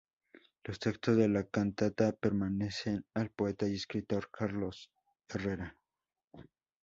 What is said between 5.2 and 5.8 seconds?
H. Herrera.